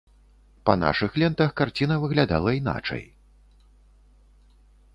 Па 0.67 0.73
нашых 0.83 1.11
лентах 1.23 1.51
карціна 1.61 1.95
выглядала 2.03 2.49
іначай. 2.61 3.05